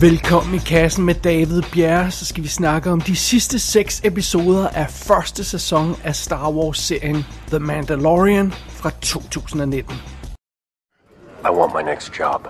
[0.00, 4.68] Velkommen i kassen med David Bjerre, så skal vi snakke om de sidste seks episoder
[4.68, 9.94] af første sæson af Star Wars-serien The Mandalorian fra 2019.
[11.44, 12.48] I want my next job.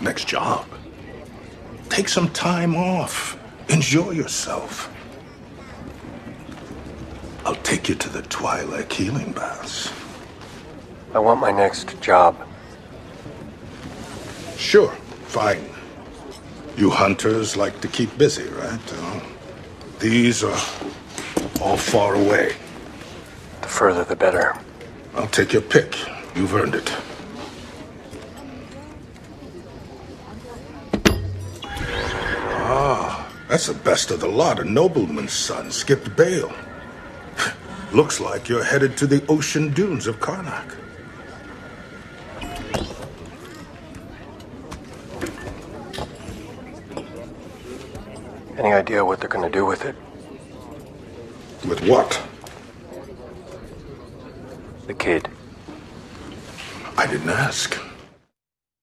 [0.00, 0.64] Next job.
[1.90, 3.36] Take some time off.
[3.68, 4.90] Enjoy yourself.
[7.44, 9.94] I'll take you to the Twilight healing baths.
[11.14, 12.34] I want my next job.
[14.56, 14.90] Sure,
[15.26, 15.64] fine.
[16.76, 18.92] You hunters like to keep busy, right?
[18.92, 19.20] Uh,
[19.98, 20.58] these are
[21.60, 22.54] all far away.
[23.62, 24.58] The further, the better.
[25.14, 25.96] I'll take your pick.
[26.34, 26.92] You've earned it.
[32.68, 34.58] Ah, that's the best of the lot.
[34.58, 36.52] A nobleman's son skipped bail.
[37.92, 40.74] Looks like you're headed to the ocean dunes of Karnak.
[48.58, 49.94] Any idea what they're gonna do with it?
[51.68, 52.28] With what?
[54.86, 55.28] The kid.
[56.98, 57.80] I didn't ask.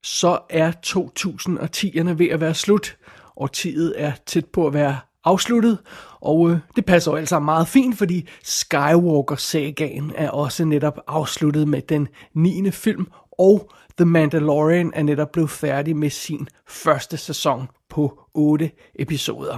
[0.04, 2.98] Så er 2010'erne ved at være slut.
[3.38, 5.78] Årtiet er tæt på at være afsluttet,
[6.22, 11.82] og øh, det passer jo altså meget fint, fordi Skywalker-sagaen er også netop afsluttet med
[11.82, 12.72] den 9.
[12.72, 13.08] film,
[13.44, 19.58] og The Mandalorian er netop blevet færdig med sin første sæson på 8 episoder.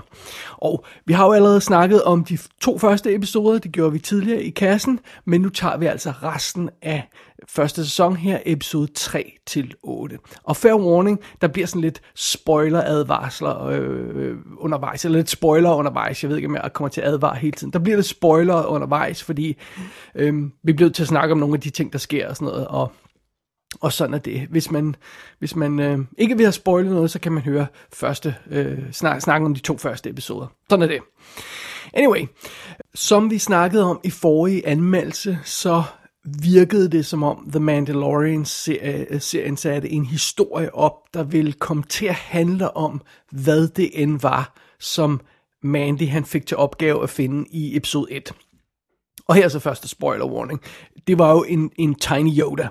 [0.58, 4.44] Og vi har jo allerede snakket om de to første episoder, det gjorde vi tidligere
[4.44, 7.10] i kassen, men nu tager vi altså resten af
[7.48, 10.18] første sæson her, episode 3 til 8.
[10.44, 16.30] Og fair warning, der bliver sådan lidt spoiler-advarsler øh, undervejs, eller lidt spoiler undervejs, jeg
[16.30, 17.74] ved ikke, om jeg kommer til at advare hele tiden.
[17.74, 19.58] Der bliver lidt spoiler undervejs, fordi
[20.16, 20.34] øh,
[20.64, 22.68] vi bliver til at snakke om nogle af de ting, der sker og sådan noget,
[22.68, 22.92] og
[23.82, 24.48] og sådan er det.
[24.50, 24.96] Hvis man,
[25.40, 29.22] hvis man øh, ikke vil have spoilet noget, så kan man høre første, øh, snak,
[29.22, 30.48] snakken om de to første episoder.
[30.70, 31.02] Sådan er det.
[31.94, 32.26] Anyway,
[32.94, 35.84] som vi snakkede om i forrige anmeldelse, så
[36.44, 42.06] virkede det som om The Mandalorian-serien øh, satte en historie op, der ville komme til
[42.06, 45.22] at handle om, hvad det end var, som
[45.64, 48.32] Mandy han fik til opgave at finde i episode 1.
[49.28, 50.62] Og her er så første spoiler warning.
[51.08, 52.68] Det var jo en, en Tiny Yoda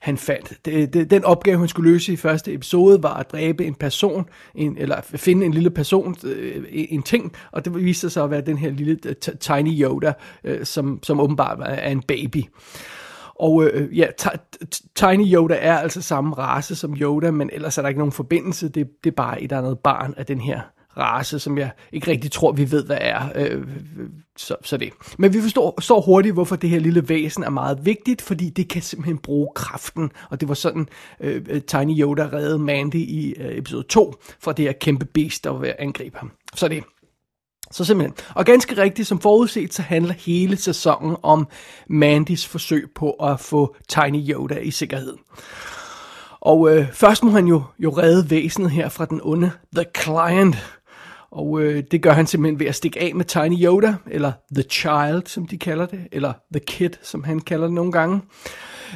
[0.00, 0.52] han fandt.
[0.64, 4.28] Det, det, den opgave, han skulle løse i første episode, var at dræbe en person,
[4.54, 8.40] en, eller finde en lille person, øh, en ting, og det viste sig at være
[8.40, 10.12] den her lille øh, Tiny Yoda,
[10.44, 12.44] øh, som, som åbenbart er en baby.
[13.34, 14.06] Og øh, ja,
[14.94, 18.68] Tiny Yoda er altså samme race som Yoda, men ellers er der ikke nogen forbindelse.
[18.68, 20.60] Det, det er bare et andet barn af den her
[20.96, 23.28] race, som jeg ikke rigtig tror, vi ved, hvad er.
[23.34, 24.92] Øh, øh så, så det.
[25.18, 28.68] Men vi forstår, så hurtigt, hvorfor det her lille væsen er meget vigtigt, fordi det
[28.68, 30.10] kan simpelthen bruge kraften.
[30.30, 30.88] Og det var sådan,
[31.20, 35.44] øh, øh Tiny Yoda reddede Mandy i øh, episode 2 fra det her kæmpe beast,
[35.44, 36.32] der var ved at angribe ham.
[36.54, 36.84] Så det.
[37.72, 38.16] Så simpelthen.
[38.34, 41.48] Og ganske rigtigt, som forudset, så handler hele sæsonen om
[41.88, 45.16] Mandys forsøg på at få Tiny Yoda i sikkerhed.
[46.40, 50.56] Og øh, først må han jo, jo redde væsenet her fra den onde The Client,
[51.32, 54.62] og øh, det gør han simpelthen ved at stikke af med Tiny Yoda, eller The
[54.62, 58.20] Child, som de kalder det, eller The Kid, som han kalder det nogle gange.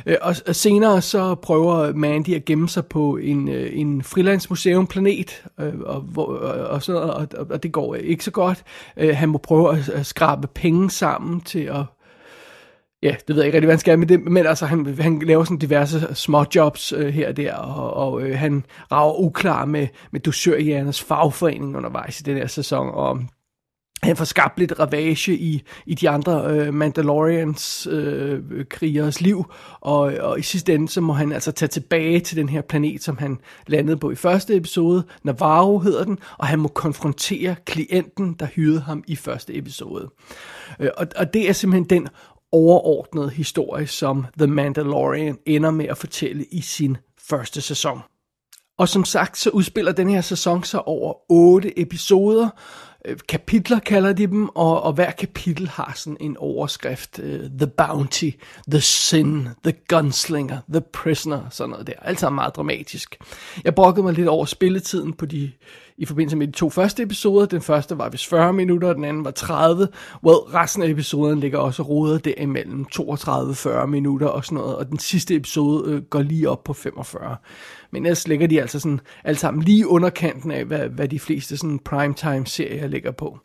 [0.07, 4.87] Øh, og, og senere så prøver Mandy at gemme sig på en, øh, en frilandsmuseum
[4.87, 8.65] planet, øh, og, og, øh, og, sådan, og, og det går ikke så godt.
[8.97, 11.85] Øh, han må prøve at, at skrabe penge sammen til at
[13.03, 15.19] ja, det ved jeg ikke rigtig, hvad han skal med det, men altså, han, han
[15.19, 19.65] laver sådan diverse små jobs øh, her og der, og, og øh, han rager uklar
[19.65, 23.21] med, med dusørhjernes fagforening undervejs i den her sæson, og
[24.03, 28.41] han får skabt lidt ravage i, i de andre øh, Mandalorians øh,
[28.71, 29.45] krigers liv,
[29.81, 33.03] og, og i sidste ende, så må han altså tage tilbage til den her planet,
[33.03, 35.05] som han landede på i første episode.
[35.23, 40.09] Navarro hedder den, og han må konfrontere klienten, der hyrede ham i første episode.
[40.81, 42.09] Øh, og, og det er simpelthen den
[42.53, 48.01] overordnede historie, som The Mandalorian ender med at fortælle i sin første sæson.
[48.79, 52.49] Og som sagt, så udspiller den her sæson sig over otte episoder,
[53.05, 57.19] øh, kapitler kalder de dem, og, og hver kapitel har sådan en overskrift.
[57.19, 57.27] Uh,
[57.59, 58.31] the Bounty,
[58.71, 61.93] The Sin, The Gunslinger, The Prisoner, sådan noget der.
[62.03, 63.19] Alt sammen meget dramatisk.
[63.65, 65.53] Jeg brokkede mig lidt over spilletiden på de,
[65.99, 67.47] i forbindelse med de to første episoder.
[67.47, 69.89] Den første var vist 40 minutter, og den anden var 30.
[70.25, 74.99] Well, resten af episoden ligger også rodet derimellem 32-40 minutter og sådan noget, og den
[74.99, 77.37] sidste episode øh, går lige op på 45.
[77.91, 81.57] Men ellers ligger de altså sådan alt sammen lige underkanten af, hvad, hvad de fleste
[81.57, 83.39] sådan primetime-serier ligger på.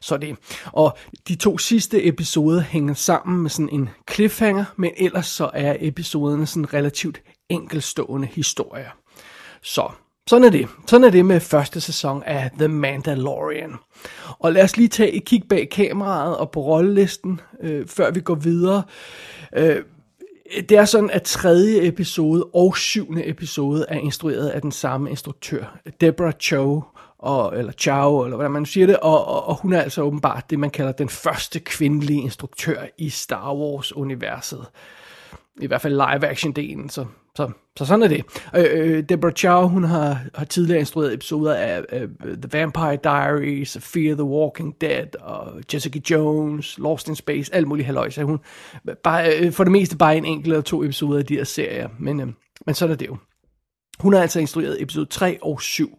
[0.00, 0.36] Så det.
[0.66, 5.76] Og de to sidste episoder hænger sammen med sådan en cliffhanger, men ellers så er
[5.80, 8.90] episoderne sådan relativt enkelstående historier.
[9.62, 9.92] Så,
[10.26, 10.68] sådan er det.
[10.86, 13.74] Sådan er det med første sæson af The Mandalorian.
[14.38, 18.20] Og lad os lige tage et kig bag kameraet og på rollelisten, øh, før vi
[18.20, 18.82] går videre.
[19.56, 19.82] Øh,
[20.68, 25.78] det er sådan, at tredje episode og syvende episode er instrueret af den samme instruktør,
[26.00, 26.82] Deborah Cho,
[27.18, 30.50] og, eller Chow, eller hvordan man siger det, og, og, og hun er altså åbenbart
[30.50, 34.66] det, man kalder den første kvindelige instruktør i Star Wars-universet.
[35.60, 37.06] I hvert fald live-action-delen, så,
[37.36, 38.24] så, så sådan er det.
[38.56, 43.78] Øh, øh, Deborah Chow, hun har, har tidligere instrueret episoder af, af The Vampire Diaries,
[43.80, 48.10] Fear the Walking Dead, og Jessica Jones, Lost in Space, alt muligt halløj.
[48.22, 48.38] hun
[49.02, 51.88] bare, øh, for det meste bare en enkelt eller to episoder af de her serier,
[51.98, 52.26] men, øh,
[52.66, 53.16] men sådan er det jo.
[53.98, 55.98] Hun har altså instrueret episode 3 og 7.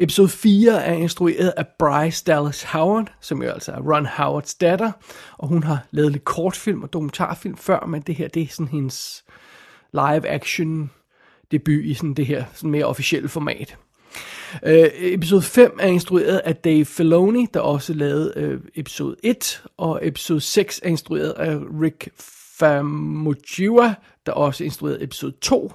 [0.00, 4.92] Episode 4 er instrueret af Bryce Dallas Howard, som jo altså er Ron Howards datter,
[5.38, 8.68] og hun har lavet lidt kortfilm og dokumentarfilm før, men det her det er sådan
[8.68, 9.24] hendes
[9.92, 10.90] live-action
[11.52, 13.76] debut i sådan det her sådan mere officielle format.
[14.62, 20.00] Uh, episode 5 er instrueret af Dave Filoni, der også lavede uh, episode 1, og
[20.02, 22.08] episode 6 er instrueret af Rick
[22.58, 23.94] Famuyiwa,
[24.26, 25.72] der også instruerede episode 2.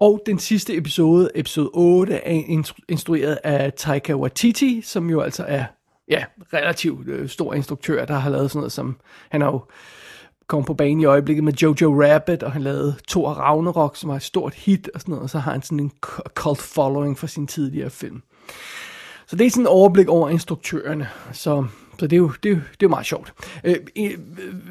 [0.00, 5.64] Og den sidste episode, episode 8, er instrueret af Taika Waititi, som jo altså er
[6.08, 8.96] ja, relativt øh, stor instruktør, der har lavet sådan noget som,
[9.28, 9.60] han har jo
[10.46, 14.16] kom på banen i øjeblikket med Jojo Rabbit, og han lavede Thor Ragnarok, som var
[14.16, 15.92] et stort hit og sådan noget, og så har han sådan en
[16.34, 18.22] cult following for sin tidligere film.
[19.26, 21.66] Så det er sådan en overblik over instruktørerne, så
[21.98, 23.32] så det er jo, det er jo, det er jo meget sjovt.
[23.64, 24.04] Øh, i,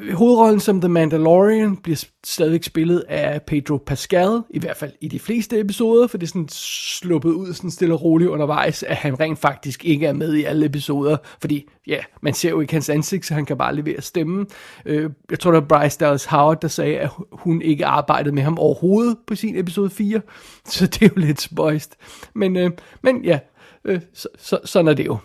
[0.02, 5.08] øh, hovedrollen som The Mandalorian bliver stadig spillet af Pedro Pascal, i hvert fald i
[5.08, 8.96] de fleste episoder, for det er sådan sluppet ud sådan stille og roligt undervejs, at
[8.96, 12.72] han rent faktisk ikke er med i alle episoder, fordi ja, man ser jo ikke
[12.72, 14.46] hans ansigt, så han kan bare levere stemmen.
[14.86, 18.42] Øh, jeg tror, det var Bryce Dallas Howard, der sagde, at hun ikke arbejdede med
[18.42, 20.20] ham overhovedet på sin episode 4,
[20.64, 21.96] så det er jo lidt spøjst.
[22.34, 22.70] Men, øh,
[23.02, 23.38] men ja,
[23.86, 25.16] Øh, så, så, sådan er det jo.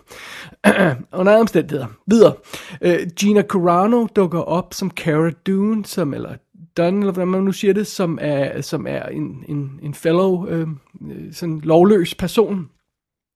[1.20, 1.88] Under omstændigheder.
[2.08, 2.34] Videre.
[2.82, 6.36] Øh, Gina Carano dukker op som Cara Dune, som, eller
[6.78, 10.48] Dunn, eller hvordan man nu siger det, som er, som er en, en, en fellow,
[10.48, 10.68] øh,
[11.12, 12.70] øh sådan lovløs person,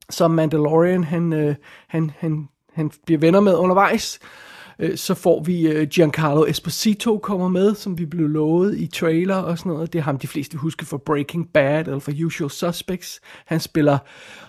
[0.10, 1.56] som Mandalorian, han, øh,
[1.88, 4.19] han, han, han bliver venner med undervejs.
[4.21, 8.88] Øh, Øh, så får vi øh, Giancarlo Esposito kommer med, som vi blev lovet i
[8.88, 9.94] trailer og sådan noget.
[9.94, 13.22] Det er ham, de fleste husker for Breaking Bad eller for Usual Suspects.
[13.45, 13.98] Han spiller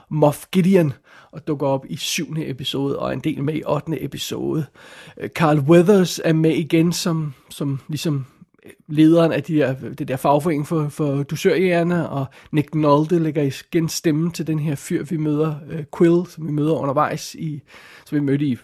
[0.09, 0.93] Moff Gideon
[1.33, 4.67] og dukker op i syvende episode og en del med i ottende episode.
[5.21, 8.27] Øh, Carl Weathers er med igen som, som ligesom
[8.65, 13.43] øh, lederen af de der, det der fagforening for, for dusørjægerne, og Nick Nolte lægger
[13.43, 17.63] igen stemme til den her fyr, vi møder, uh, Quill, som vi møder undervejs, i,
[18.07, 18.57] som vi mødte i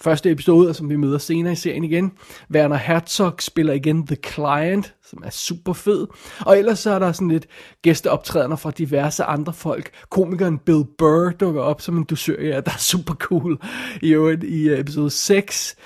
[0.00, 2.12] første episode, som vi møder senere i serien igen.
[2.50, 6.06] Werner Herzog spiller igen The Client, som er super fed.
[6.40, 7.46] Og ellers så er der sådan lidt
[7.82, 9.90] gæsteoptrædener fra diverse andre folk.
[10.10, 13.58] Komikeren Bill Burr dukker op som en dusør, ja, der er super cool
[14.02, 15.76] i øvrigt i øh, episode 6.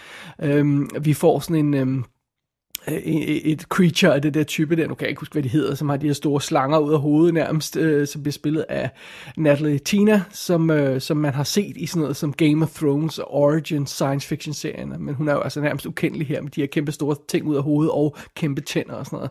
[0.43, 1.75] Øhm, vi får sådan en...
[1.75, 2.05] Øhm,
[2.89, 5.49] Øh, et creature af det der type der, nu kan jeg ikke huske, hvad de
[5.49, 8.65] hedder, som har de her store slanger ud af hovedet nærmest, øh, som bliver spillet
[8.69, 8.91] af
[9.37, 13.19] Natalie Tina, som, øh, som man har set i sådan noget som Game of Thrones
[13.19, 16.61] og Origin science fiction serierne, men hun er jo altså nærmest ukendelig her med de
[16.61, 19.31] her kæmpe store ting ud af hovedet og kæmpe tænder og sådan noget.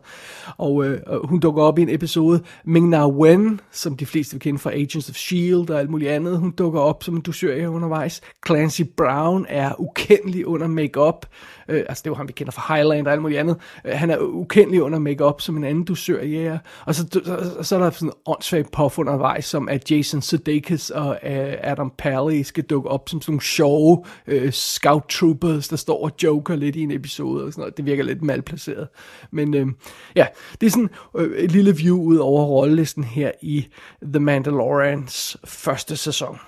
[0.57, 4.41] Og øh, hun dukker op i en episode, Ming Na Wen, som de fleste vil
[4.41, 5.69] kende fra Agents of S.H.I.E.L.D.
[5.69, 8.21] og alt muligt andet, hun dukker op som en dusør undervejs.
[8.47, 11.25] Clancy Brown er ukendelig under makeup
[11.69, 13.57] Øh, altså det var ham, vi kender fra Highlander og alt muligt andet.
[13.85, 16.57] Øh, han er ukendelig under makeup som en anden dusør jæger.
[16.85, 20.89] Og så, så, så er der sådan en åndssvagt puff undervejs, som at Jason Sudeikis
[20.89, 21.29] og uh,
[21.61, 26.11] Adam Pally skal dukke op som sådan nogle sjove uh, scout troopers, der står og
[26.23, 27.77] joker lidt i en episode og sådan noget.
[27.77, 28.87] Det virker lidt malplaceret.
[29.31, 29.67] Men uh,
[30.15, 30.25] ja,
[30.61, 33.67] det er sådan uh, et lille view ud over rollelisten her i
[34.03, 36.39] The Mandalorians første sæson.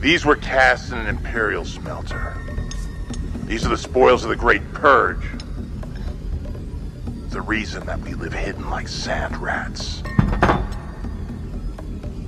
[0.00, 2.67] These were cast in an imperial smelter.
[3.48, 5.26] These are the spoils of the Great Purge.
[7.30, 10.02] The reason that we live hidden like sand rats.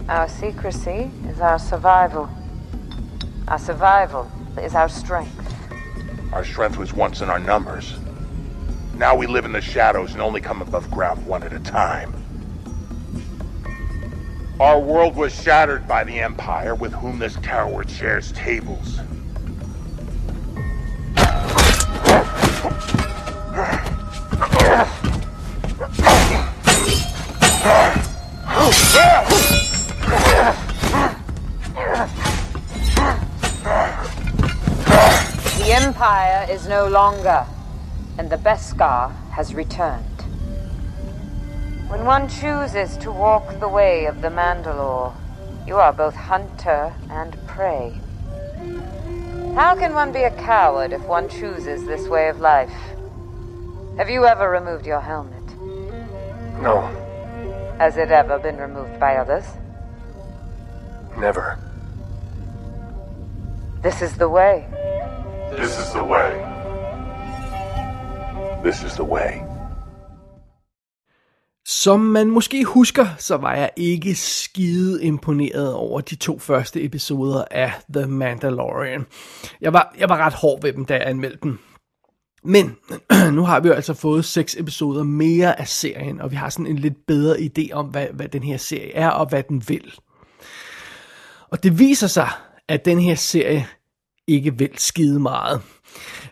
[0.09, 2.31] Our secrecy is our survival.
[3.49, 5.37] Our survival is our strength.
[6.33, 7.99] Our strength was once in our numbers.
[8.95, 12.15] Now we live in the shadows and only come above ground one at a time.
[14.59, 19.01] Our world was shattered by the Empire with whom this coward shares tables.
[23.61, 23.67] The
[35.73, 37.45] Empire is no longer,
[38.17, 40.07] and the Beskar has returned.
[41.89, 45.13] When one chooses to walk the way of the Mandalore,
[45.67, 48.01] you are both hunter and prey.
[49.55, 52.73] How can one be a coward if one chooses this way of life?
[54.01, 55.47] Have you ever removed your helmet?
[56.63, 56.81] No,
[57.79, 59.45] Has it ever been removed by others?
[61.19, 61.59] never.
[63.83, 64.65] This is the way.
[65.57, 66.31] This is the way.
[68.65, 69.43] This is the way.
[71.67, 77.45] Som man måske husker, så var jeg ikke skide imponeret over de to første episoder
[77.51, 79.07] af The Mandalorian.
[79.61, 81.59] Jeg var, jeg var ret hård ved dem, da jeg anmeldte dem.
[82.45, 82.77] Men
[83.37, 86.67] nu har vi jo altså fået seks episoder mere af serien, og vi har sådan
[86.67, 89.95] en lidt bedre idé om, hvad, hvad den her serie er, og hvad den vil.
[91.51, 92.29] Og det viser sig,
[92.69, 93.67] at den her serie
[94.27, 95.61] ikke vil skide meget.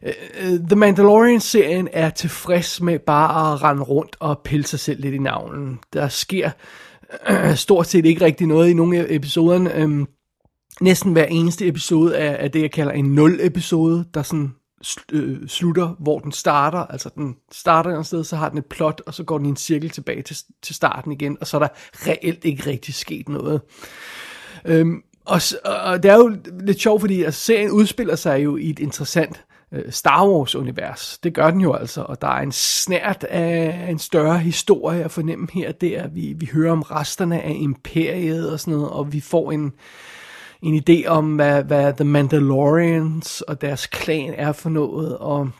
[0.02, 5.00] Øh, øh, The Mandalorian-serien er tilfreds med bare at rende rundt og pille sig selv
[5.00, 5.78] lidt i navlen.
[5.92, 6.50] Der sker
[7.30, 9.74] øh, stort set ikke rigtig noget i nogle af episoderne.
[9.74, 10.06] Øhm,
[10.80, 14.54] næsten hver eneste episode er, er det, jeg kalder en nul-episode, der sådan
[15.12, 16.78] øh, slutter, hvor den starter.
[16.78, 19.48] Altså, den starter et sted, så har den et plot, og så går den i
[19.48, 23.28] en cirkel tilbage til, til starten igen, og så er der reelt ikke rigtig sket
[23.28, 23.60] noget.
[24.64, 28.70] Øhm, og, og det er jo lidt sjovt, fordi altså, serien udspiller sig jo i
[28.70, 31.18] et interessant øh, Star Wars-univers.
[31.22, 35.10] Det gør den jo altså, og der er en snært af en større historie at
[35.10, 36.08] fornemme her og der.
[36.08, 39.72] Vi, vi hører om resterne af imperiet og sådan noget, og vi får en,
[40.62, 45.50] en idé om, hvad, hvad The Mandalorians og deres klan er for noget, og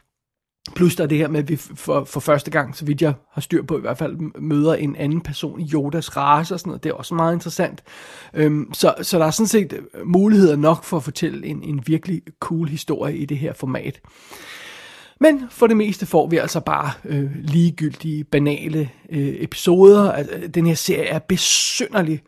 [0.75, 3.15] Plus der er det her med, at vi for, for første gang, så vidt jeg
[3.33, 6.71] har styr på i hvert fald, møder en anden person i Yodas race og sådan
[6.71, 6.85] noget.
[6.85, 7.83] Det er også meget interessant.
[8.35, 11.83] Øhm, så, så der er sådan set øh, muligheder nok for at fortælle en, en
[11.87, 14.01] virkelig cool historie i det her format.
[15.21, 20.23] Men for det meste får vi altså bare øh, ligegyldige, banale øh, episoder.
[20.55, 22.23] Den her serie er besynderlig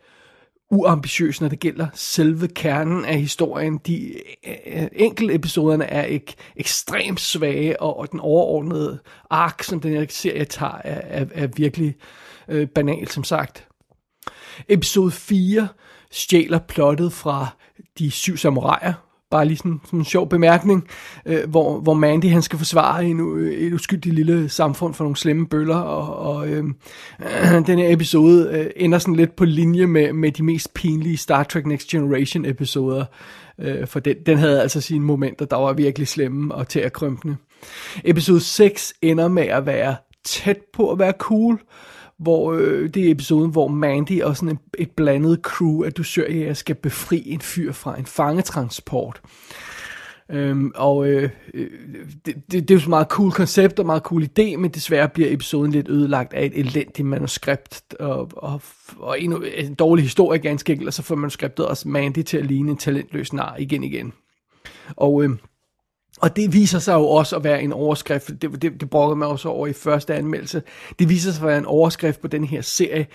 [0.71, 3.77] uambitiøs, når det gælder selve kernen af historien.
[3.77, 4.13] De
[4.47, 8.99] øh, øh enkelte episoderne er ikke ekstremt svage, og, og den overordnede
[9.29, 11.95] ark, som den her serie tager, er, er, er virkelig
[12.47, 13.67] øh, banal, som sagt.
[14.69, 15.67] Episode 4
[16.11, 17.47] stjæler plottet fra
[17.99, 18.93] de syv samuraier,
[19.31, 20.87] bare lige sådan, sådan en sjov bemærkning,
[21.25, 25.17] øh, hvor, hvor Mandy han skal forsvare en, u- et uskyldigt lille samfund for nogle
[25.17, 26.63] slemme bøller, og, og øh,
[27.21, 31.17] øh, den her episode øh, ender sådan lidt på linje med, med de mest pinlige
[31.17, 33.05] Star Trek Next Generation episoder,
[33.59, 36.93] øh, for den, den havde altså sine momenter, der var virkelig slemme og til at
[36.93, 37.35] krømpende.
[38.03, 41.59] Episode 6 ender med at være tæt på at være cool,
[42.21, 46.53] hvor øh, det er episoden, hvor Mandy og sådan et, et blandet crew af dusørjæger
[46.53, 49.21] skal befri en fyr fra en fangetransport.
[50.31, 51.69] Øhm, og øh, øh,
[52.25, 55.09] det, det, det er jo så meget cool koncept og meget cool idé, men desværre
[55.09, 58.61] bliver episoden lidt ødelagt af et elendigt manuskript og, og,
[58.99, 62.37] og en, øh, en dårlig historie ganske enkelt, og så får manuskriptet også Mandy til
[62.37, 64.13] at ligne en talentløs nar igen igen.
[64.95, 65.29] Og øh,
[66.21, 69.27] og det viser sig jo også at være en overskrift, det, det, det brokkede mig
[69.27, 70.61] også over i første anmeldelse,
[70.99, 73.07] det viser sig at være en overskrift på den her serie.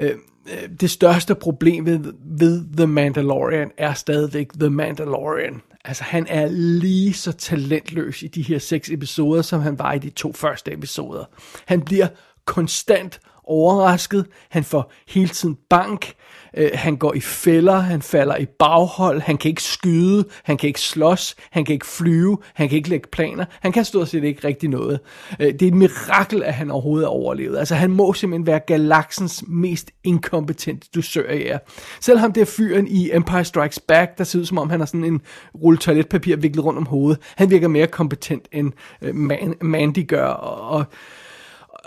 [0.00, 0.10] Øh,
[0.46, 5.62] øh, det største problem ved, ved The Mandalorian er stadigvæk The Mandalorian.
[5.84, 9.98] Altså han er lige så talentløs i de her seks episoder, som han var i
[9.98, 11.24] de to første episoder.
[11.66, 12.06] Han bliver
[12.44, 16.12] konstant overrasket, han får hele tiden bank,
[16.56, 20.66] øh, han går i fælder, han falder i baghold, han kan ikke skyde, han kan
[20.66, 24.24] ikke slås, han kan ikke flyve, han kan ikke lægge planer, han kan stort set
[24.24, 25.00] ikke rigtig noget.
[25.40, 27.58] Øh, det er et mirakel, at han overhovedet er overlevet.
[27.58, 31.58] Altså han må simpelthen være galaksens mest inkompetente dusørjæger.
[32.00, 34.86] Selv ham der fyren i Empire Strikes Back, der ser ud som om han har
[34.86, 35.20] sådan en
[35.62, 38.72] rulle toiletpapir viklet rundt om hovedet, han virker mere kompetent end
[39.02, 40.84] øh, Man- Mandy gør, og, og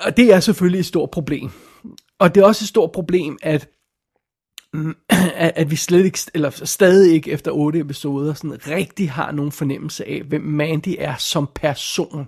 [0.02, 1.50] og det er selvfølgelig et stort problem.
[2.20, 3.38] Og det er også et stort problem,
[4.74, 4.96] mm,
[5.36, 9.52] at, at, vi slet ikke, eller stadig ikke efter otte episoder, sådan rigtig har nogen
[9.52, 12.28] fornemmelse af, hvem Mandy er som person.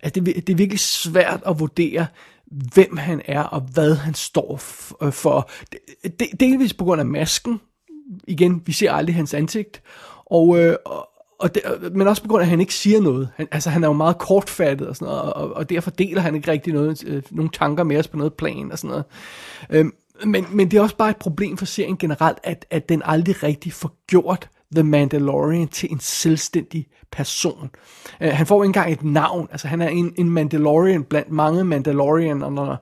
[0.00, 2.06] At det, det er virkelig svært at vurdere,
[2.74, 4.60] hvem han er, og hvad han står
[5.02, 5.50] øh, for.
[5.72, 7.60] Det, det, delvis på grund af masken.
[8.28, 9.82] Igen, vi ser aldrig hans ansigt.
[10.26, 11.08] Og, øh, og,
[11.44, 13.28] og det, men også på grund af, at han ikke siger noget.
[13.36, 16.34] Han, altså, han er jo meget kortfattet og sådan noget, og, og derfor deler han
[16.34, 19.04] ikke rigtig noget, øh, nogle tanker med os på noget plan og sådan noget.
[19.70, 19.92] Øhm,
[20.24, 23.42] men, men det er også bare et problem for serien generelt, at, at den aldrig
[23.42, 27.70] rigtig får gjort The Mandalorian til en selvstændig person.
[28.20, 31.64] Uh, han får ikke engang et navn, altså han er en, en Mandalorian blandt mange
[31.64, 32.76] Mandalorianer, uh,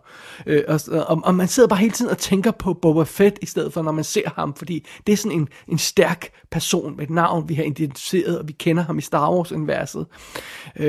[0.47, 3.47] øh, og, og, og man sidder bare hele tiden og tænker på Boba Fett i
[3.47, 7.05] stedet for, når man ser ham, fordi det er sådan en, en stærk person med
[7.05, 10.07] et navn, vi har identificeret, og vi kender ham i Star Wars-universet.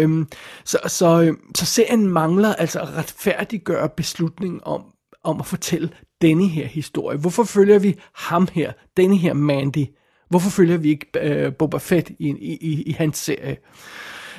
[0.04, 0.28] Um,
[0.66, 4.84] så, så, øhm, så serien mangler altså at retfærdiggøre beslutningen om,
[5.24, 5.90] om at fortælle
[6.24, 7.18] denne her historie?
[7.18, 9.86] Hvorfor følger vi ham her, denne her Mandy?
[10.34, 13.58] Hvorfor følger vi ikke øh, Boba Fett i, i, i, i hans serie?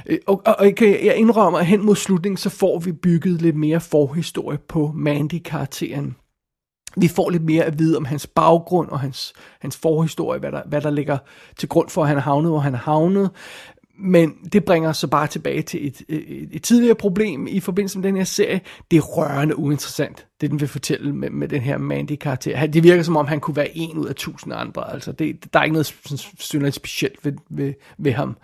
[0.07, 3.57] Øh, og, og, okay, jeg indrømmer, at hen mod slutningen, så får vi bygget lidt
[3.57, 6.17] mere forhistorie på Mandy-karakteren.
[6.97, 10.63] Vi får lidt mere at vide om hans baggrund og hans, hans forhistorie, hvad der,
[10.67, 11.19] hvad der ligger
[11.59, 13.31] til grund for, at han er havnet, hvor han er havnet.
[13.99, 18.09] Men det bringer så bare tilbage til et, et, et tidligere problem i forbindelse med
[18.09, 18.61] den her serie.
[18.91, 22.67] Det er rørende uinteressant, det den vil fortælle med, med den her Mandy-karakter.
[22.67, 24.93] Det virker som om, han kunne være en ud af tusind andre.
[24.93, 25.97] Altså, det, der er ikke noget
[26.39, 28.37] synderligt specielt ved, ved, ved ham.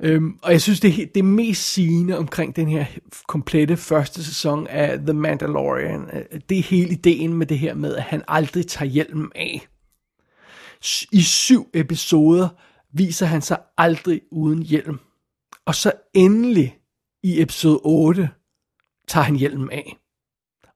[0.00, 2.84] Øhm, og jeg synes, det, det mest sigende omkring den her
[3.28, 7.96] komplette første sæson af The Mandalorian, øh, det er hele ideen med det her med,
[7.96, 9.66] at han aldrig tager hjelmen af.
[11.12, 12.48] I syv episoder
[12.92, 14.98] viser han sig aldrig uden hjelm.
[15.66, 16.78] Og så endelig
[17.22, 18.30] i episode 8
[19.08, 19.96] tager han hjelmen af.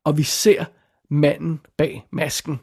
[0.05, 0.65] Og vi ser
[1.11, 2.61] manden bag masken.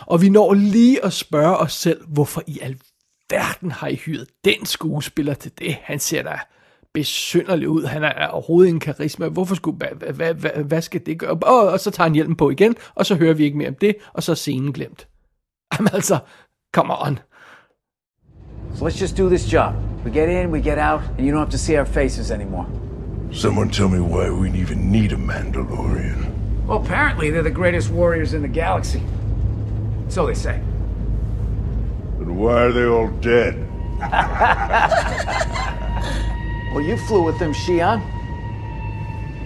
[0.00, 4.66] Og vi når lige at spørge os selv, hvorfor i alverden har I hyret den
[4.66, 5.74] skuespiller til det?
[5.74, 6.38] Han ser da
[6.94, 7.84] besynderlig ud.
[7.84, 9.28] Han er overhovedet en karisma.
[9.28, 11.30] Hvorfor skulle, hvad, hvad, hvad, hvad skal det gøre?
[11.30, 13.74] Og, og så tager han hjelmen på igen, og så hører vi ikke mere om
[13.74, 15.08] det, og så er scenen glemt.
[15.78, 16.18] Jamen altså,
[16.74, 17.18] come on.
[18.74, 19.76] So let's just do this job.
[20.04, 22.66] We get in, we get out, and you don't have to see our faces anymore.
[23.32, 26.32] Someone tell me why we even need a Mandalorian.
[26.66, 29.02] Well, apparently they're the greatest warriors in the galaxy.
[30.08, 30.60] So they say.
[32.18, 33.60] Then why are they all dead?
[36.74, 38.02] Well, you flew with them, Shion.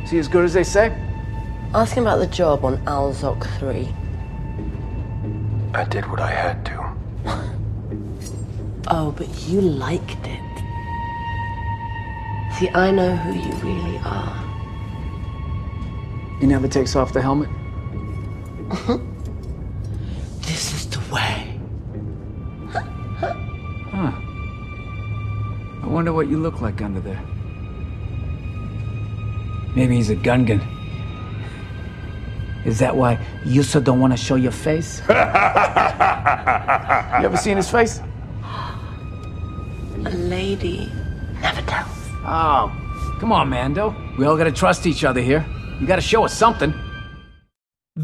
[0.03, 0.97] Is he as good as they say?
[1.75, 3.87] Ask him about the job on Alzok 3.
[5.75, 6.78] I did what I had to.
[8.91, 10.41] Oh, but you liked it.
[12.59, 14.35] See, I know who you really are.
[16.41, 17.51] He never takes off the helmet.
[20.41, 21.61] This is the way.
[22.71, 24.13] Huh.
[25.83, 27.23] I wonder what you look like under there.
[29.77, 30.63] Maybe he's a Gungan.
[32.65, 35.01] Is that why you so don't want to show your face?
[35.09, 35.15] you
[37.25, 38.01] ever seen his face?
[40.09, 40.89] A lady
[41.43, 41.99] never tells.
[42.25, 42.71] Oh,
[43.21, 43.93] come on, Mando.
[44.19, 45.45] We all gotta trust each other here.
[45.81, 46.73] You gotta show us something.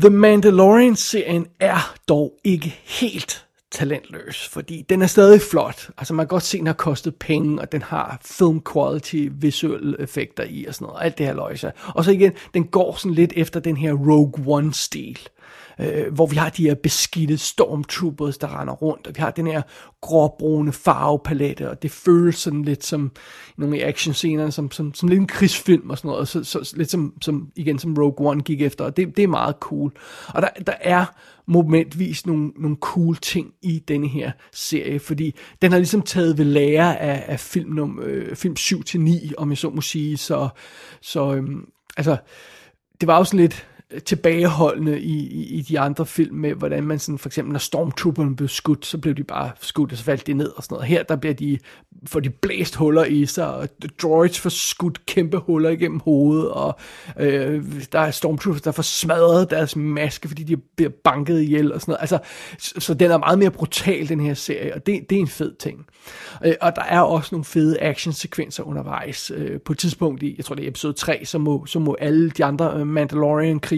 [0.01, 5.91] The Mandalorian-serien er dog ikke helt talentløs, fordi den er stadig flot.
[5.99, 9.29] Altså man kan godt se, at den har kostet penge, og den har film quality,
[9.31, 11.73] visuelle effekter i og sådan noget, alt det her løjse.
[11.87, 15.34] Og så igen, den går sådan lidt efter den her Rogue One-stil.
[15.81, 19.47] Øh, hvor vi har de her beskidte stormtroopers, der render rundt, og vi har den
[19.47, 19.63] her
[20.01, 23.13] gråbrune farvepalette, og det føles sådan lidt som
[23.57, 27.15] nogle actionscener, som, som, som lidt en krigsfilm og sådan noget, så, så, lidt som,
[27.21, 29.93] som, igen som Rogue One gik efter, og det, det er meget cool.
[30.29, 31.05] Og der, der er
[31.47, 36.45] momentvis nogle, nogle cool ting i denne her serie, fordi den har ligesom taget ved
[36.45, 40.49] lære af, af film, num, øh, film 7-9, om jeg så må sige, så,
[41.01, 42.17] så øhm, altså,
[43.01, 43.67] det var jo sådan lidt
[44.01, 48.37] tilbageholdende i, i, i de andre film med, hvordan man sådan, for eksempel, når stormtrooperne
[48.37, 50.89] blev skudt, så blev de bare skudt, og så faldt de ned og sådan noget.
[50.89, 51.59] Her, der bliver de,
[52.07, 53.69] får de blæst huller i sig, og
[54.03, 56.79] droids får skudt kæmpe huller igennem hovedet, og
[57.21, 61.81] øh, der er stormtroopers, der får smadret deres maske, fordi de bliver banket ihjel og
[61.81, 62.01] sådan noget.
[62.01, 62.19] Altså,
[62.59, 65.29] så, så den er meget mere brutal, den her serie, og det, det er en
[65.29, 65.87] fed ting.
[66.45, 69.33] Øh, og der er også nogle fede actionsekvenser undervejs.
[69.35, 71.97] Øh, på et tidspunkt i, jeg tror det er episode 3, så må, så må
[72.01, 72.87] alle de andre øh,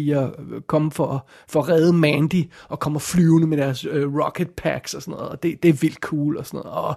[0.07, 4.51] Mandalorian-krigere øh, komme for, for at redde Mandy, og kommer flyvende med deres øh, rocket
[4.51, 6.79] packs og sådan noget, og det, det er vildt cool og sådan noget.
[6.79, 6.95] Og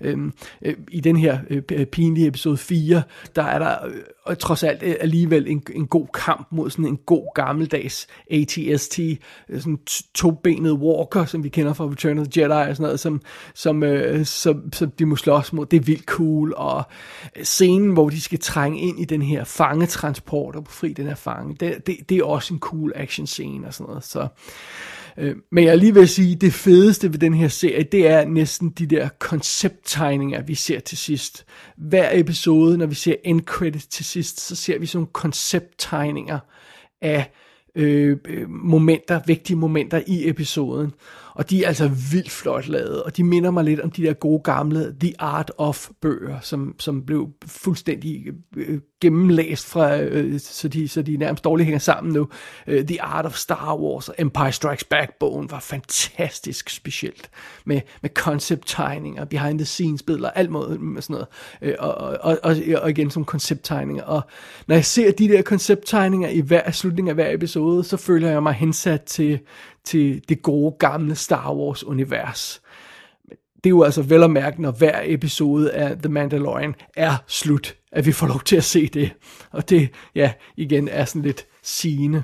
[0.00, 0.18] øh,
[0.62, 3.02] øh, i den her øh, pinlige episode 4,
[3.36, 6.86] der er der øh, og trods alt øh, alligevel en, en god kamp mod sådan
[6.86, 8.98] en god gammeldags ATST,
[9.48, 9.78] øh, sådan
[10.14, 13.20] tobenet walker, som vi kender fra Return of the Jedi og sådan noget, som,
[13.54, 15.66] som, øh, som, som de må slås mod.
[15.66, 16.82] Det er vildt cool, og
[17.42, 21.56] scenen, hvor de skal trænge ind i den her fangetransport og befri den her fange,
[21.60, 24.04] det, det, det er også en cool action scene og sådan noget.
[24.04, 24.28] Så,
[25.18, 28.70] øh, men jeg lige vil sige, det fedeste ved den her serie, det er næsten
[28.70, 31.44] de der koncepttegninger, vi ser til sidst.
[31.76, 36.38] Hver episode, når vi ser end credit til sidst, så ser vi sådan nogle koncepttegninger
[37.00, 37.30] af
[37.74, 40.92] øh, øh momenter, vigtige momenter i episoden.
[41.34, 44.12] Og de er altså vildt flot lavet, og de minder mig lidt om de der
[44.12, 50.68] gode gamle The Art of bøger, som, som blev fuldstændig øh, gennemlæst fra, øh, så,
[50.68, 52.28] de, så de nærmest dårligt hænger sammen nu.
[52.66, 57.30] Øh, The Art of Star Wars og Empire Strikes Back-bogen var fantastisk specielt,
[57.64, 61.28] med, med concept-tegninger, behind the scenes billeder, alt måde med sådan noget,
[61.62, 64.02] øh, og, og, og, og igen som koncepttegninger.
[64.02, 64.22] Og
[64.66, 68.42] når jeg ser de der koncepttegninger i hver slutning af hver episode, så føler jeg
[68.42, 69.40] mig hensat til,
[69.84, 72.62] til det gode gamle Star Wars-univers.
[73.54, 77.76] Det er jo altså vel at mærke, når hver episode af The Mandalorian er slut,
[77.92, 79.12] at vi får lov til at se det.
[79.50, 82.22] Og det, ja, igen er sådan lidt sigende.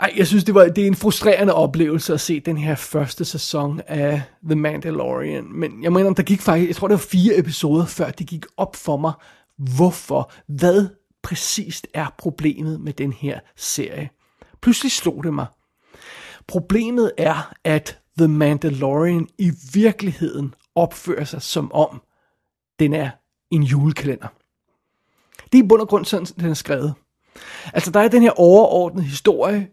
[0.00, 3.24] Ej, jeg synes, det, var, det er en frustrerende oplevelse at se den her første
[3.24, 5.44] sæson af The Mandalorian.
[5.52, 8.44] Men jeg mener, der gik faktisk, jeg tror, det var fire episoder, før det gik
[8.56, 9.12] op for mig,
[9.58, 10.88] hvorfor, hvad
[11.22, 14.10] præcist er problemet med den her serie.
[14.62, 15.46] Pludselig slog det mig.
[16.48, 22.02] Problemet er, at The Mandalorian i virkeligheden opfører sig som om,
[22.78, 23.10] den er
[23.50, 24.28] en julekalender.
[25.52, 26.94] Det er i bund og grund sådan, den er skrevet.
[27.74, 29.68] Altså, der er den her overordnede historie,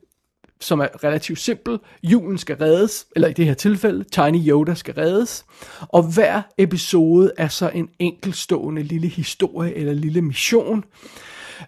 [0.61, 1.79] som er relativt simpel.
[2.03, 5.45] Julen skal reddes, eller i det her tilfælde, Tiny Yoda skal reddes.
[5.79, 10.83] Og hver episode er så en enkelstående lille historie eller lille mission,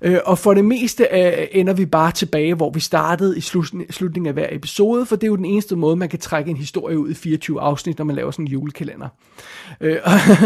[0.01, 4.27] Øh, og for det meste øh, ender vi bare tilbage, hvor vi startede i slutningen
[4.27, 6.99] af hver episode, for det er jo den eneste måde, man kan trække en historie
[6.99, 9.07] ud i 24 afsnit, når man laver sådan en julekalender.
[9.81, 9.97] Øh,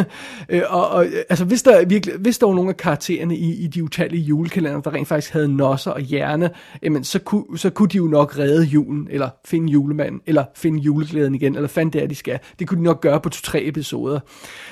[0.50, 3.68] øh, og, og, altså, hvis der, virkelig, hvis der var nogle af karaktererne i, i
[3.68, 6.50] de utallige julekalender, der rent faktisk havde nosser og hjerne,
[6.84, 10.80] jamen, så, kunne, så kunne de jo nok redde julen, eller finde julemanden, eller finde
[10.80, 12.40] juleglæden igen, eller fandt det er, de skal.
[12.60, 14.20] Det kunne de nok gøre på to-tre episoder.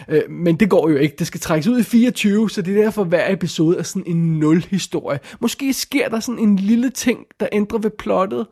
[0.10, 1.16] Øh, men det går jo ikke.
[1.20, 4.40] Det skal trækkes ud i 24, så det er derfor, hver episode er sådan en
[4.40, 5.20] nul historie.
[5.40, 8.48] Måske sker der sådan en lille ting, der ændrer ved plottet.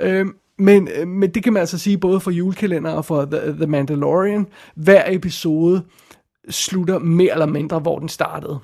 [0.00, 3.40] Øhm, øh, men, men det kan man altså sige både for julekalender og for The,
[3.40, 4.46] The Mandalorian.
[4.74, 5.82] Hver episode
[6.50, 8.58] slutter mere eller mindre, hvor den startede.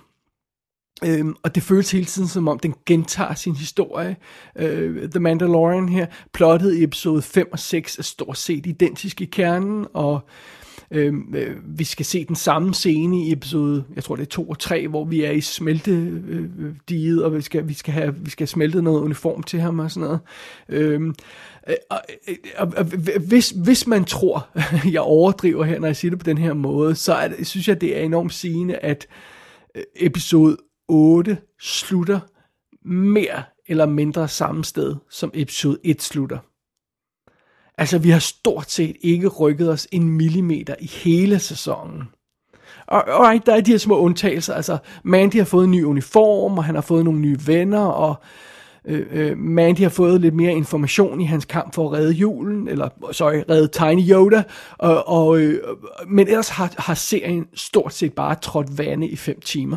[1.04, 4.16] Øhm, og det føles hele tiden som om, den gentager sin historie.
[4.56, 9.24] Øh, The Mandalorian her, plottet i episode 5 og 6 er stort set identisk i
[9.24, 10.20] kernen, og
[10.90, 14.48] Øhm, øh, vi skal se den samme scene i episode, jeg tror det er 2
[14.48, 18.14] og 3, hvor vi er i smeltediget, øh, øh, og vi skal, vi skal have
[18.18, 20.20] vi skal have smeltet noget uniform til ham og sådan noget.
[20.68, 21.14] Øhm,
[21.68, 22.02] øh, øh, og,
[22.58, 22.84] og, og,
[23.28, 24.48] hvis, hvis man tror,
[24.92, 27.68] jeg overdriver her, når jeg siger det på den her måde, så er det, synes
[27.68, 29.06] jeg, det er enormt sigende, at
[29.96, 30.56] episode
[30.88, 32.20] 8 slutter
[32.88, 36.38] mere eller mindre samme sted, som episode 1 slutter.
[37.78, 42.02] Altså, vi har stort set ikke rykket os en millimeter i hele sæsonen.
[42.86, 44.54] Og right, der er de her små undtagelser.
[44.54, 48.14] Altså, Mandy har fået en ny uniform, og han har fået nogle nye venner, og
[48.84, 52.68] øh, øh, Mandy har fået lidt mere information i hans kamp for at redde julen,
[52.68, 54.42] eller sorry, redde Tiny Yoda,
[54.78, 55.62] og, og, øh,
[56.08, 59.76] men ellers har, har serien stort set bare trådt vande i fem timer.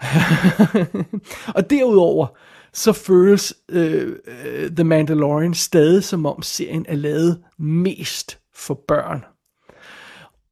[1.56, 2.26] og derudover,
[2.74, 9.24] så føles øh, øh, The Mandalorian stadig som om serien er lavet mest for børn.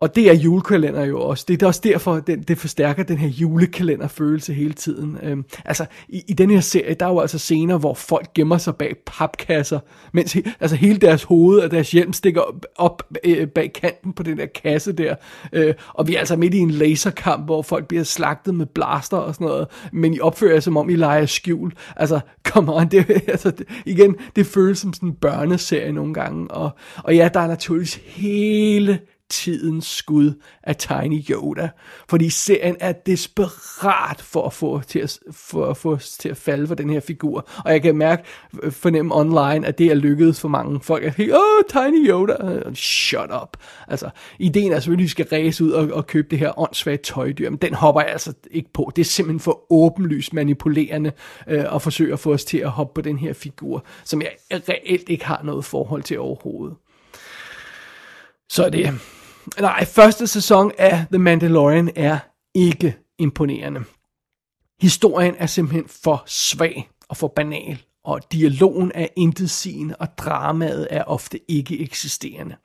[0.03, 1.45] Og det er julekalender jo også.
[1.49, 5.19] Det er også derfor, den, det forstærker den her julekalenderfølelse hele tiden.
[5.23, 8.59] Øhm, altså, i, i den her serie, der er jo altså scener, hvor folk gemmer
[8.59, 9.79] sig bag papkasser,
[10.13, 14.13] mens he, altså hele deres hoved og deres hjelm stikker op, op øh, bag kanten
[14.13, 15.15] på den der kasse der.
[15.53, 19.17] Øh, og vi er altså midt i en laserkamp, hvor folk bliver slagtet med blaster
[19.17, 21.73] og sådan noget, men I opfører jer som om I leger skjul.
[21.97, 26.51] Altså, come on, det, altså, det, igen, det føles som sådan en børneserie nogle gange.
[26.51, 26.71] Og,
[27.05, 28.99] og ja, der er naturligvis hele
[29.33, 31.69] tidens skud af Tiny Yoda.
[32.09, 36.67] Fordi serien er desperat for at få til at, for at, få til at falde
[36.67, 37.49] for den her figur.
[37.65, 38.23] Og jeg kan mærke,
[38.63, 41.05] øh, fornemme online, at det er lykkedes for mange folk.
[41.05, 42.35] At åh, oh, Tiny Yoda,
[42.75, 43.57] shut up.
[43.89, 46.97] Altså, ideen er selvfølgelig, at vi skal ræse ud og, og købe det her åndssvage
[46.97, 48.93] tøjdyr, men den hopper jeg altså ikke på.
[48.97, 51.13] Det er simpelthen for åbenlyst manipulerende
[51.49, 54.31] øh, at forsøge at få os til at hoppe på den her figur, som jeg
[54.69, 56.77] reelt ikke har noget forhold til overhovedet.
[58.49, 58.91] Så det,
[59.61, 62.19] nej, første sæson af The Mandalorian er
[62.55, 63.85] ikke imponerende.
[64.81, 71.05] Historien er simpelthen for svag og for banal, og dialogen er intetsigende, og dramaet er
[71.05, 72.57] ofte ikke eksisterende.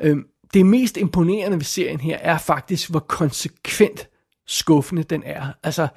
[0.00, 4.08] Øhm, det mest imponerende ved serien her er faktisk, hvor konsekvent
[4.46, 5.46] skuffende den er.
[5.62, 5.88] Altså,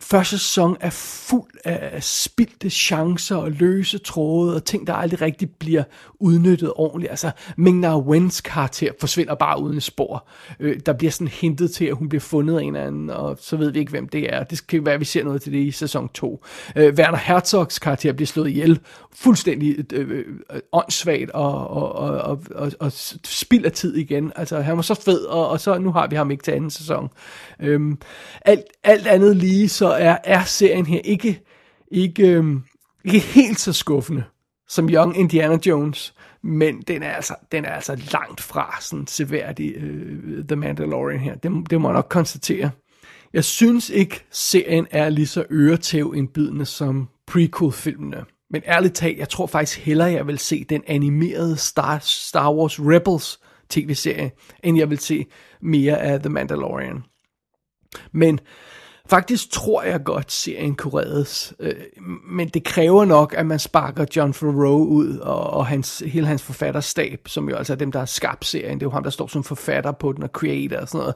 [0.00, 5.50] første sæson er fuld af spildte chancer og løse tråde og ting, der aldrig rigtig
[5.50, 5.82] bliver
[6.20, 7.10] udnyttet ordentligt.
[7.10, 10.28] Altså, Ming-Na Wens karakter forsvinder bare uden spor.
[10.60, 13.38] Øh, der bliver sådan hintet til, at hun bliver fundet af en eller anden, og
[13.40, 14.44] så ved vi ikke, hvem det er.
[14.44, 16.44] Det kan være, at vi ser noget til det i sæson 2.
[16.76, 18.80] Øh, Werner Herzogs karakter bliver slået ihjel
[19.14, 20.24] fuldstændig øh, øh,
[20.72, 22.92] åndssvagt og, og, og, og, og, og
[23.24, 24.32] spilder tid igen.
[24.36, 26.70] Altså, han var så fed, og, og så nu har vi ham ikke til anden
[26.70, 27.08] sæson.
[27.60, 27.80] Øh,
[28.44, 31.40] alt, alt andet lige, så er, er serien her ikke,
[31.90, 32.62] ikke, øhm,
[33.04, 34.24] ikke helt så skuffende
[34.68, 39.74] som Young Indiana Jones, men den er altså, den er altså langt fra sådan seværdig
[39.76, 41.34] øh, The Mandalorian her.
[41.34, 42.70] Det, det må jeg nok konstatere.
[43.32, 48.24] Jeg synes ikke, serien er lige så øretævindbydende som prequel-filmene.
[48.50, 52.80] Men ærligt talt, jeg tror faktisk hellere, jeg vil se den animerede Star, Star Wars
[52.80, 54.30] Rebels tv-serie,
[54.62, 55.26] end jeg vil se
[55.60, 57.02] mere af The Mandalorian.
[58.12, 58.40] Men
[59.08, 61.54] faktisk tror jeg godt, serien kunne reddes.
[61.60, 61.74] Øh,
[62.30, 66.42] men det kræver nok, at man sparker John Favreau ud, og, og hans, hele hans
[66.42, 68.74] forfatterstab, som jo altså er dem, der har skabt serien.
[68.74, 71.14] Det er jo ham, der står som forfatter på den, og creator og sådan noget.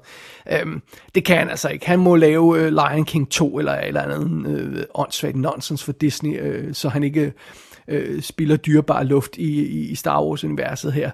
[0.61, 0.83] Øhm,
[1.15, 1.87] det kan han altså ikke.
[1.87, 6.41] Han må lave øh, Lion King 2, eller eller andet øh, åndssvagt nonsens for Disney,
[6.41, 7.33] øh, så han ikke
[7.89, 11.11] øh, spiller dyrbar luft i, i Star Wars-universet her.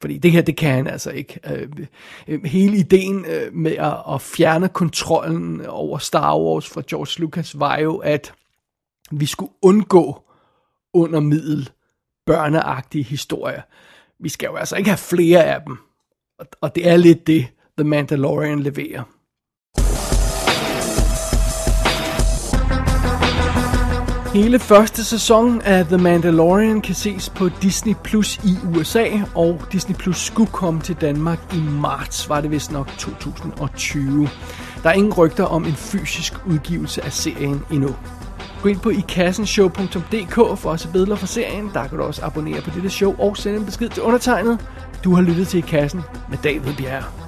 [0.00, 1.40] Fordi det her, det kan han altså ikke.
[1.52, 1.68] Øh,
[2.28, 7.58] øh, hele ideen øh, med at, at fjerne kontrollen over Star Wars fra George Lucas
[7.58, 8.34] var jo, at
[9.10, 10.22] vi skulle undgå
[10.92, 11.70] under middel
[12.26, 13.62] børneagtige historier.
[14.18, 15.78] Vi skal jo altså ikke have flere af dem.
[16.60, 17.46] Og det er lidt det,
[17.78, 19.02] The Mandalorian leverer.
[24.36, 29.96] Hele første sæson af The Mandalorian kan ses på Disney Plus i USA, og Disney
[29.96, 34.28] Plus skulle komme til Danmark i marts, var det vist nok 2020.
[34.82, 37.96] Der er ingen rygter om en fysisk udgivelse af serien endnu.
[38.62, 41.70] Gå ind på ikassenshow.dk for at se billeder for serien.
[41.74, 44.58] Der kan du også abonnere på dette show og sende en besked til undertegnet.
[45.04, 47.25] Du har lyttet til I Kassen med David Bjerg.